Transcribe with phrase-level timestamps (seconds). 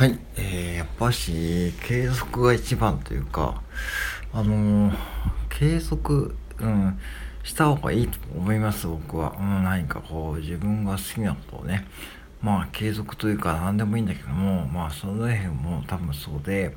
[0.00, 3.60] はい、えー、やっぱし継続が一番というか
[4.32, 4.94] あのー、
[5.50, 6.98] 継続、うん、
[7.42, 11.86] した方がいいと思います僕は、うん、何かこう自分が好きなことをね。
[12.40, 16.74] まあ継続というか何でもいいんだけどもまあその辺も多分そうで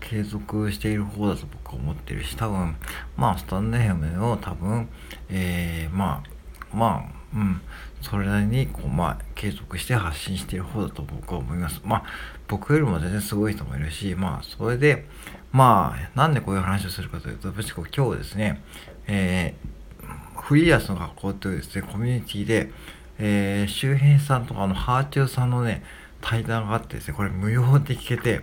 [0.00, 2.74] 継続している方だと僕は思ってるし多分
[3.16, 4.88] まあスタンド FM を多分
[5.28, 6.24] えー、ま
[6.72, 7.60] あまあうん。
[8.00, 11.80] それなりにこうまあ継続して発信している方だと僕は思います。
[11.84, 12.04] まあ
[12.48, 15.06] 僕よりも全然すごい人もいるしまあそれで
[15.52, 18.62] まあなんでこういう話をするかというと私今日ですね
[19.06, 22.70] えー、フリーランスの学校というですねコミュニティで
[23.18, 25.84] えー、周辺さんとかあのハーチューさんのね
[26.20, 28.40] 対談があってですねこれ無料で聞けて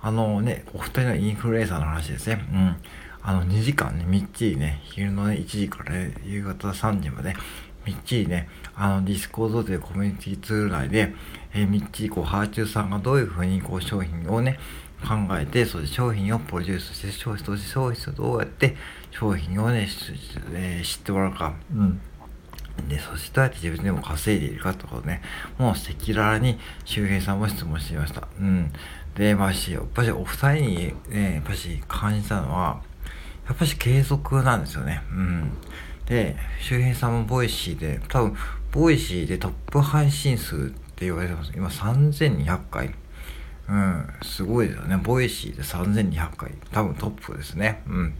[0.00, 2.44] あのねお二人のインフルエンサーの話ですね。
[2.52, 2.76] うん。
[3.24, 7.34] あの2時間ねみっちりね昼のね1時からね夕方3時まで
[7.86, 11.14] みっちりね、あの、 Discord というコミュニティツール内で、
[11.54, 14.58] えー、みっちりこう、はあちゅうさんがどういうふうにこう、商品をね、
[15.02, 18.76] 考えて、そして商品をプロデュースして、商品として商品をどうやって
[19.10, 19.88] 商品をね、
[20.52, 21.54] えー、知ってもらうか。
[21.72, 22.00] うん。
[22.88, 25.22] で、そしてどうやって自分でも稼いでいるかってことね、
[25.58, 28.28] もう赤裸々に周平さんも質問していました。
[28.38, 28.72] うん。
[29.14, 32.80] で、まあし、やっぱりお二人にね、やっぱし感じたのは、
[33.46, 35.02] やっぱし継続なんですよね。
[35.10, 35.52] うん。
[36.12, 38.36] で、周平さんも Voicy で、多分、
[38.70, 40.58] Voicy でトップ配信数っ
[40.94, 41.52] て言われてます。
[41.56, 42.94] 今3200回。
[43.66, 44.98] うん、すごいですよね。
[44.98, 46.50] Voicy で3200回。
[46.70, 47.82] 多分トップですね。
[47.86, 48.14] うん。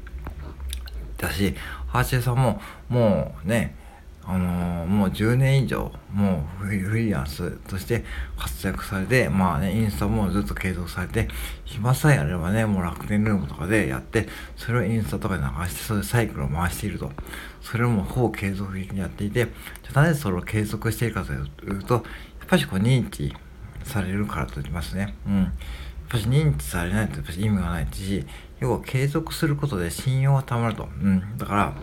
[1.18, 1.54] だし、
[1.86, 3.76] はあちゅうさんも、もうね、
[4.24, 8.04] あのー、もう10年以上、もうフリーランスとして
[8.38, 11.28] 活躍されて、まあね、インスタもずっと継続されて、
[11.64, 17.10] 暇さえあればね、もう楽天ルームとかでやって、それをインスタとかで流して、そういうサイクルを回していると。
[17.60, 22.02] それをもうほぼ継続的にやっていて、じゃあなぜそれを継続しているかというと、やっ
[22.46, 23.34] ぱりこう認知
[23.84, 25.14] されるからと言いますね。
[25.26, 25.42] うん。
[25.42, 25.50] やっ
[26.08, 28.24] ぱり認知されないとやっぱり意味がないし、
[28.60, 30.84] 要は継続することで信用がたまると。
[30.84, 31.36] うん。
[31.36, 31.74] だから、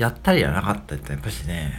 [0.00, 1.74] やったりやなかったってやっぱしね、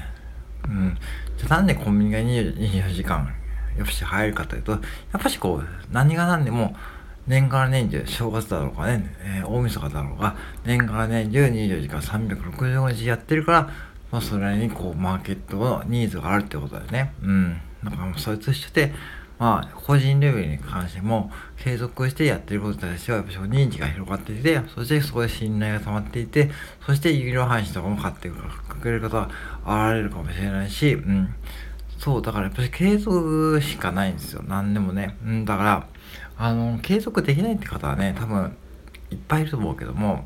[0.66, 0.96] うん。
[1.38, 3.34] じゃなんでコンビニが24時間、
[3.76, 4.82] やっぱし入るかというと、やっ
[5.20, 6.76] ぱしこう、何が何でも、
[7.26, 13.70] 年がら年中、正月だろうかね、えー、大晦日だろうが、年がら年中24時間365日やってるから、
[14.12, 17.14] まあ、それにこう、マーケットのニーズがあるってことだよね。
[17.24, 17.60] うん。
[17.84, 18.94] だから、そいつしてて、
[19.42, 26.52] まあ、個人レベルに関しても、継続してやってることに対しては、やっぱ認知が広がっていて、そしてそこで信頼が溜まっていて、
[26.86, 28.36] そして有料配信とかも買ってく
[28.88, 29.30] れる方が
[29.66, 31.34] 現れるかもしれないし、うん。
[31.98, 34.44] そう、だからやっぱり継続しかないんですよ。
[34.48, 35.18] 何でもね。
[35.26, 35.88] うん、だから、
[36.38, 38.56] あの、継続できないって方はね、多分、
[39.10, 40.24] いっぱいいると思うけども、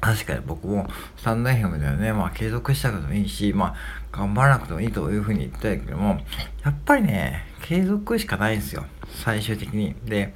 [0.00, 3.74] 確かに僕もスタンド FM ではね、まあ継続したくてもいいし、まあ
[4.10, 6.18] 頑張らなくてもいいというふうに言ったけども、
[6.64, 8.84] やっぱりね、継続しかないんですよ。
[9.08, 9.94] 最終的に。
[10.04, 10.34] で、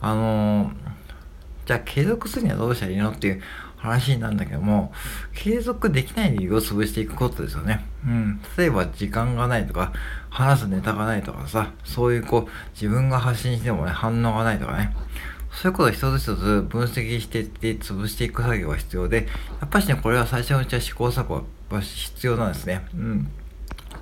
[0.00, 0.74] あのー、
[1.66, 3.42] じゃあ継続するにはどうしたらいいのっていう
[3.76, 4.92] 話なんだけども、
[5.34, 7.84] 継続できない理由を潰していくことですよね。
[8.06, 8.40] うん。
[8.58, 9.92] 例えば時間がないとか、
[10.30, 14.94] 話すネタがないとかさ、そういうこう、自分が発信してもね、反応がないとかね。
[15.52, 19.28] そういうことを一つ一つ分析していって潰していく作業が必要で、
[19.60, 22.84] やっぱしね、これは最初のうちは試行錯誤は必要なんですね。
[22.94, 23.28] うん。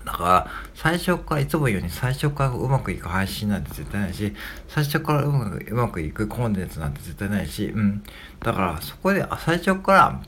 [0.04, 4.32] だから、最初からいつも言うように最初からうまくいく配信なんて絶対ないし、
[4.68, 8.02] 最初からうまくいくコンテンツなんて絶対ないし、うん。
[8.40, 10.22] だから、そこで最初から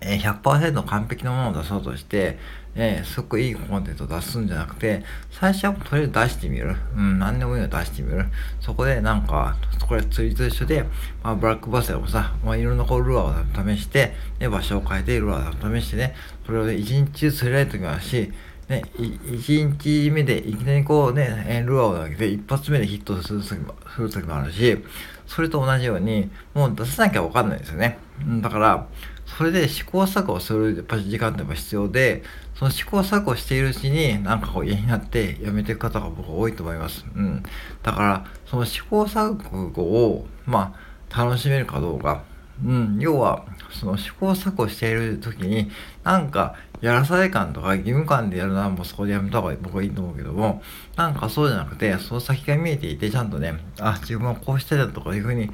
[0.00, 2.38] え100%完璧なものを出そうとして、
[2.74, 6.76] えー、すごくいいコンテンツを出すんじゃなくて、最初はとりあえず出してみる。
[6.96, 8.26] うん、何でもいいの出してみる。
[8.60, 9.56] そこでなんか、
[9.86, 10.84] これ釣りと一緒で、
[11.22, 16.14] まあ、ブラックバスでもさ、まあ、いろんなこうルアーを試して、ね、場所を変えてルアーを試してね、
[16.46, 18.32] それを一日中釣れない時もあるし、
[18.70, 24.78] ね、1日目でいきなりこうね、ルアーを投げて一発目でヒットする時もする時もあるし、
[25.26, 27.98] それと同じように、もう出さなきゃわかんないですよね。
[28.40, 28.86] だから、
[29.26, 32.22] それで試行錯誤するやっぱ時間ってやっぱ必要で、
[32.54, 37.04] その試行錯誤しているうちになんかこう嫌になってやめていく方が僕は多いと思います。
[37.16, 37.42] うん。
[37.82, 40.76] だから、その試行錯誤を、ま
[41.10, 42.22] あ、楽しめるかどうか。
[42.64, 42.98] うん。
[43.00, 45.70] 要は、その試行錯誤している時に、
[46.04, 50.62] なんか、やらされ感とか義務感でやるのはもうそこでやめた方が僕はいいと思うけども、
[50.96, 55.50] なんかそうじゃなくて、その先が見えていて、ちゃんとね、あ、自分はこうしてたとかいうふうに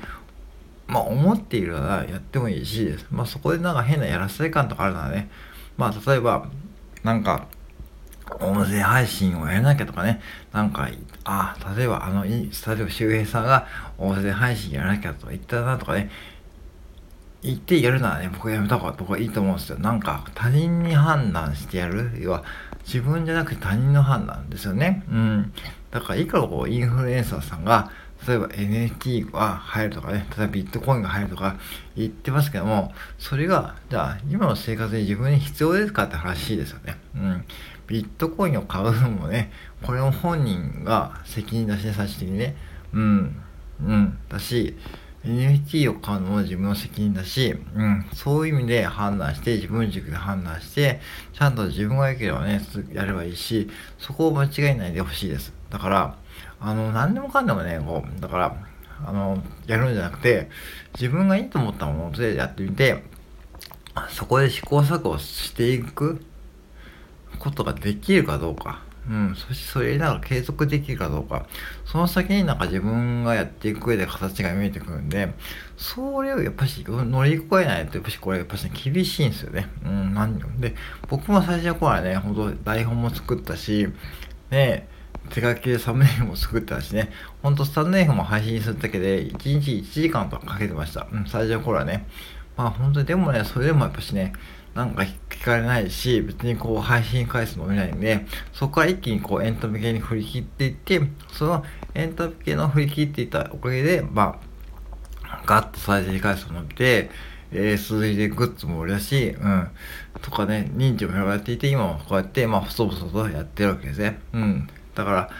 [0.86, 5.28] まあ思っているならやってもいいし、まあそこでなんか変なやらせ感とかあるならね、
[5.76, 6.48] まあ例えば、
[7.02, 7.48] なんか、
[8.40, 10.20] 音声配信をやらなきゃとかね、
[10.52, 10.88] なんか、
[11.24, 12.48] あ、例えばあの、例え
[12.84, 13.66] ば周平さんが
[13.98, 16.10] 音声配信やらなきゃと言ったなとかね、
[17.42, 19.78] 言ってやるならね、僕はやめた方が僕はいいと思うんですよ。
[19.78, 22.44] なんか他人に判断してやる要は
[22.84, 25.04] 自分じゃなくて他人の判断ですよね。
[25.10, 25.52] うん。
[25.90, 27.90] だからいくらこうインフルエンサーさんが
[28.26, 31.56] 例えば NFT が入るとかね、例えばビットコインが入るとか
[31.96, 36.96] 言ってますけども、それが、じゃあ今の生活に自分に必要ですかって話ですよね。
[37.14, 37.44] うん。
[37.86, 39.52] ビットコインを買うのもね、
[39.82, 42.56] これを本人が責任出して最終的にね、
[42.92, 43.42] うん、
[43.80, 44.76] うん、だし、
[45.26, 51.00] NFT を買うのも自分の責任だし、うん、そういう意味で判断して、自分軸で判断して、
[51.32, 52.60] ちゃんと自分が良ければね、
[52.92, 53.68] やればいいし、
[53.98, 55.52] そこを間違えないでほしいです。
[55.70, 56.16] だから、
[56.60, 58.56] あの、何でもかんでもね、こう、だから、
[59.04, 60.48] あの、やるんじゃなくて、
[60.94, 63.02] 自分がいいと思ったものでやってみて、
[64.10, 66.20] そこで試行錯誤していく
[67.38, 68.82] ことができるかどうか。
[69.08, 71.46] うん、そしてそれながら継続できるかどうか。
[71.84, 75.32] その先になんか自分がやっていく上で形が見えてくるんで、
[75.76, 79.68] それをやっぱし乗り越えないと、やっぱしこれやっぱし、厳しいんですよね。
[79.84, 80.74] うん、何で、
[81.08, 83.88] 僕も最初の頃はね、ほんと台本も作ったし、
[84.50, 84.88] ね、
[85.30, 87.10] 手書きでサムネイルも作ったしね、
[87.42, 91.06] ほんとスタンド F も配信するだけで1日1時間とかかけてました。
[91.12, 92.06] うん、最初の頃はね。
[92.56, 94.32] まあ本当にでもね、それでもやっぱしね、
[94.76, 101.00] なんか聞かれないし、別にこう配信回数も見ないんで、そこから一気にこうエンタメ系に振り切っていって、
[101.32, 101.64] その
[101.94, 104.38] エンタメ系の振り切っていたおかげで、ま
[105.24, 107.10] あ、ガッと再生回数も伸びて、
[107.52, 109.70] えー、続いてグッズも売れたし、うん、
[110.20, 114.18] とかね、認知も広がっていて、今もこうやって、まあ、細々とやってるわけですね。
[114.34, 114.68] うん。
[114.94, 115.30] だから、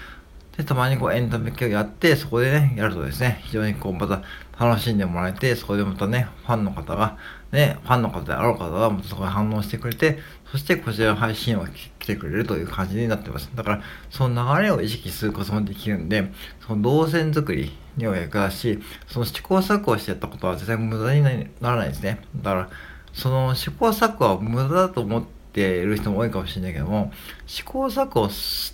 [0.56, 4.22] で、たまにこうエンタメ系をやって、そこでね、やるとですね、非常にこう、また
[4.58, 7.18] 楽しんでもらえて、そこでまたね、ファンの方が、
[7.52, 10.18] ね、ファンの方であろう方が、またそこに反応してくれて、
[10.50, 13.50] そしてこちらの配信を来てくれるという感じになってます。
[13.54, 16.30] だから、その流れを意識することもできるんで、
[16.66, 21.22] その動線作りには役立し、その試行錯誤してやったことは絶対無駄に
[21.60, 22.20] ならないですね。
[22.36, 22.70] だから、
[23.12, 27.10] その試行錯誤は無駄だと思って、ている人も多いかもしれないけども、
[27.46, 28.28] 試行錯誤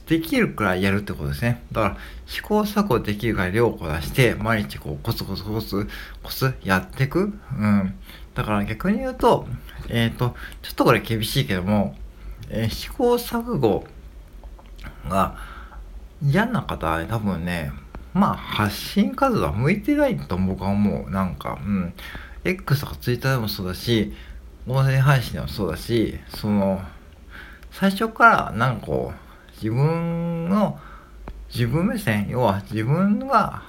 [0.08, 1.62] できるくらいやるってことですね。
[1.70, 1.96] だから、
[2.26, 5.88] 試行錯誤できるくらい量をこなして、毎日こう、コツコツコツ
[6.24, 7.20] コツやっていく。
[7.56, 7.94] うん。
[8.34, 9.46] だから逆に言うと、
[9.88, 11.94] えっ、ー、と、ちょっとこれ厳しいけども、
[12.50, 13.84] えー、試行錯誤
[15.08, 15.36] が
[16.20, 17.70] 嫌な方はね、多分ね、
[18.12, 21.10] まあ、発信活動は向いてないと僕は思う。
[21.10, 21.94] なんか、うん。
[22.44, 24.12] X とか Twitter でもそうだし、
[24.66, 26.80] 音声配信でもそうだし、その、
[27.70, 30.78] 最初からなんかこう、自分の、
[31.52, 33.62] 自分目線、要は自分が、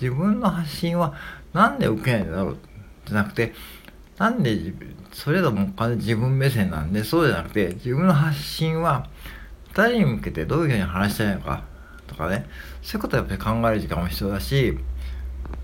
[0.00, 1.14] 自分の発信は
[1.52, 2.58] なんで受けないんだろう
[3.06, 3.54] じゃなくて、
[4.18, 4.58] なんで
[5.12, 9.08] それとも完全自分目線なんで、そうじゃなくて、自分の発信は
[9.74, 11.62] 誰に向けてどういうふうに話したいのか
[12.06, 12.46] とかね、
[12.82, 14.78] そういうことをやっぱり考える時間も必要だし、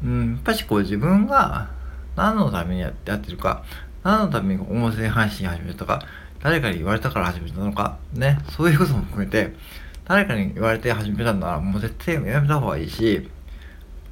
[0.05, 1.71] うん、やっぱしこう自分が
[2.17, 3.65] 何のためにやってるか、
[4.07, 6.01] 何のために音声配信始めたか、
[6.41, 9.53] 誰かに言われたから始めたのか、ね、そういうことも含めて、
[10.05, 13.29] 誰かに言われて始めたんなら、もう絶対やめた方がいいし、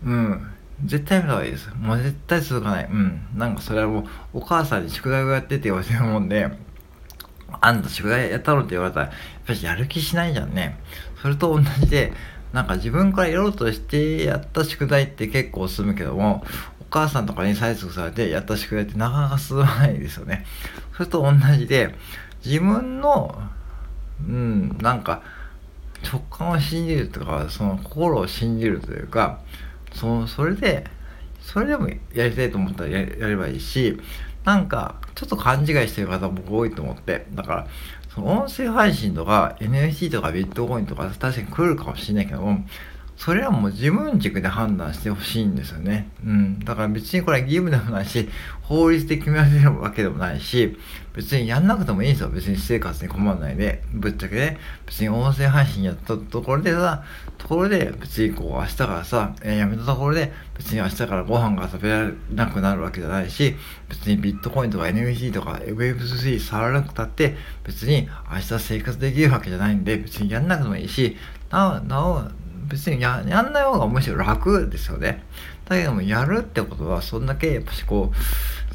[0.05, 0.51] うん、
[0.85, 1.71] 絶対やめた方がいいです。
[1.77, 2.87] もう絶対続かない。
[2.87, 3.21] うん。
[3.37, 6.51] なんかそれはもう、お母さんに宿題をやってって言われてるもんで、
[7.61, 9.15] あんた宿題やったろって言われたら、やっ
[9.47, 10.77] ぱりやる気しないじゃんね。
[11.23, 12.13] それと同じで、
[12.53, 16.45] なんか自分からやろうとしてやった宿題って結構進むけども、
[16.95, 20.47] 母さんとかに催促されてやった宿題ってなかなか進まないですよね。
[20.93, 21.93] それと同じで、
[22.45, 23.37] 自分の、
[24.21, 25.23] うん、なんか、
[26.05, 29.41] 直感を信じるとか、その心を信じるというか、
[29.93, 30.85] そのそれで、
[31.41, 34.01] それでもやりたいと思ったらやればいいし、
[34.45, 37.67] なんか、ちょっと勘違いしてる方僕多いと思って、だから、
[38.15, 42.65] その音声配信とか NFT とかビットコインとか確かに来るかもしれないけども、
[43.17, 46.11] それはもう自分軸で判断してほしいんですよね。
[46.25, 46.59] うん。
[46.59, 48.29] だから別にこれは義務でもないし、
[48.63, 50.77] 法律で決められるわけでもないし、
[51.15, 52.29] 別にやんなくてもいいんですよ。
[52.29, 53.83] 別に生活に困らないで。
[53.93, 57.05] ぶっちゃけね、別に音声配信やったところでさ、
[57.39, 63.55] ところで別にこう明日からさ、えー、やめたところで別に明日からご飯が食べられなくなるわけじゃないし、
[63.89, 71.17] 別にビットコインとか NFT とか Web3 触らなくたって別に明日生活できるわけじゃないんで、別にやんなくてもいいし、
[71.51, 72.25] なお、なお、
[72.65, 75.25] 別にややんない方がむしろ楽ですよね。
[75.67, 78.13] だけども、やるってことは、そんだけ、やっぱしこ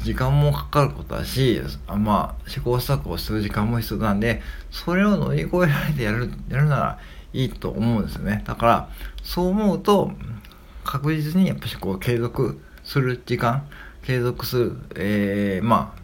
[0.00, 6.98] う、時間もかかることだし、まあ、試行錯誤する時間も必要なんで、それを乗り越えられてやる、やるなら
[7.32, 8.42] いいと思うんですよね。
[8.46, 8.88] だから、
[9.22, 10.12] そう思うと、
[10.84, 13.68] 確実にやっぱしこう、継続する時間、
[14.02, 16.00] 継続する、えー、まあ、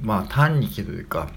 [0.00, 1.28] まあ、短期というか、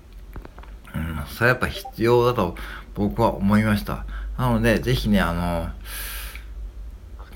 [0.93, 2.55] うん、それはやっぱ必要だと
[2.93, 4.05] 僕は思いました。
[4.41, 5.69] なので、ぜひね、あの、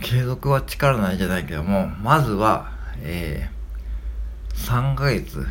[0.01, 2.71] 継続は力ないじゃないけども、まずは、
[3.03, 5.45] えー、3ヶ月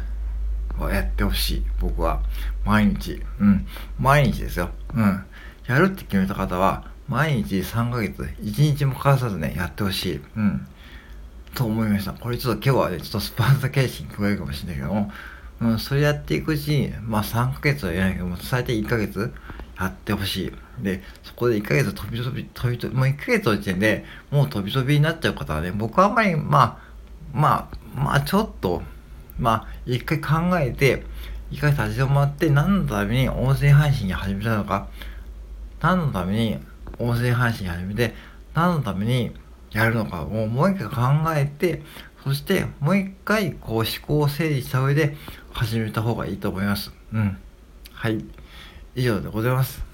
[0.77, 1.63] はやってほしい。
[1.81, 2.21] 僕は。
[2.65, 3.23] 毎日。
[3.39, 3.69] うん。
[4.01, 4.71] 毎日ですよ。
[4.97, 5.25] うん。
[5.69, 10.21] やるって決めた方は、毎日3ヶ月、1日も欠かさずね、やってほしい。
[10.37, 10.67] うん。
[11.55, 12.15] と思いました。
[12.15, 15.13] これちょっと今日はね、ちょっとスパンサ形式に加えるかもしれないけども、
[15.65, 19.33] うん、それやっていくうちに、まあ3ヶ月は言えないけども、最低1ヶ月
[19.81, 20.83] やってほしい。
[20.83, 26.79] で、そこで1ヶ月飛び飛び、飛び飛び、もう1ヶ月の時点でもう飛び飛びになっちゃう方はね、僕はあんまり、まあ、
[27.33, 28.83] まあ、まあちょっと、
[29.39, 31.05] まあ、一回考えて、
[31.51, 34.89] 一回立ち止まって何のために音声配信を始めたのか、
[35.81, 36.59] 何のために
[36.99, 38.15] 音声配信を始めて、
[38.55, 39.33] 何のために
[39.73, 41.83] やるのかをもう一回考えて、
[42.25, 45.15] そしてもう一回こう思考を整理した上で
[45.53, 46.91] 始めた方がいいと思います。
[47.13, 47.37] うん。
[47.93, 48.25] はい。
[48.95, 49.94] 以上でございます。